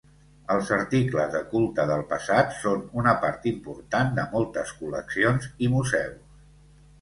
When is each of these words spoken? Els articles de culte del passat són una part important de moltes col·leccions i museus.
Els 0.53 0.69
articles 0.75 1.27
de 1.33 1.41
culte 1.51 1.85
del 1.91 2.01
passat 2.13 2.55
són 2.61 2.81
una 3.01 3.13
part 3.27 3.45
important 3.53 4.11
de 4.21 4.27
moltes 4.33 4.73
col·leccions 4.81 5.47
i 5.67 5.71
museus. 5.77 6.43